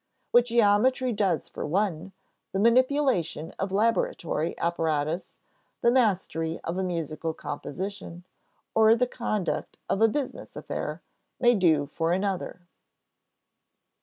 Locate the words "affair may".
10.55-11.53